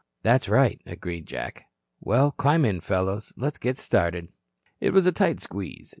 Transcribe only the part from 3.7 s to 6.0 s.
started." It was a tight squeeze.